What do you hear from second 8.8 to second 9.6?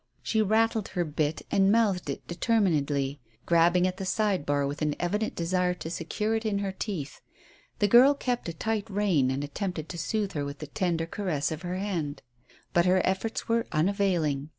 rein and